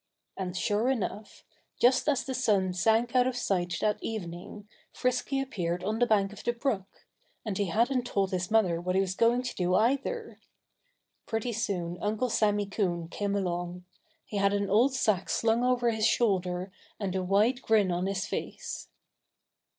And 0.35 0.57
sure 0.57 0.89
enough! 0.89 1.43
Just 1.79 2.09
as 2.09 2.23
the 2.23 2.33
sun 2.33 2.73
sank 2.73 3.15
out 3.15 3.27
of 3.27 3.37
sight 3.37 3.77
that 3.81 3.99
evening, 4.01 4.67
Frisky 4.91 5.39
appeared 5.39 5.83
on 5.83 5.99
the 5.99 6.07
bank 6.07 6.33
of 6.33 6.43
the 6.43 6.53
brook. 6.53 7.05
And 7.45 7.55
he 7.55 7.65
hadn't 7.65 8.07
told 8.07 8.31
his 8.31 8.49
mother 8.49 8.81
what 8.81 8.95
he 8.95 9.01
was 9.01 9.13
going 9.13 9.43
to 9.43 9.53
do, 9.53 9.75
either. 9.75 10.39
Pretty 11.27 11.53
soon 11.53 11.99
Uncle 12.01 12.31
Sammy 12.31 12.65
Coon 12.65 13.09
came 13.09 13.35
along. 13.35 13.85
He 14.25 14.37
had 14.37 14.53
an 14.53 14.71
old 14.71 14.95
sack 14.95 15.29
slung 15.29 15.63
over 15.63 15.91
his 15.91 16.07
shoulder 16.07 16.71
and 16.99 17.15
a 17.15 17.21
wide 17.21 17.61
grin 17.61 17.91
on 17.91 18.07
his 18.07 18.25
face. 18.25 18.87